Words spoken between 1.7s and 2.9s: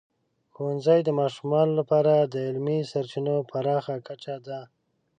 لپاره د علمي